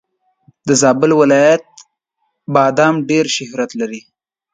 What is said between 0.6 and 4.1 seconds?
د زابل ولایت بادم ډېر شهرت لري.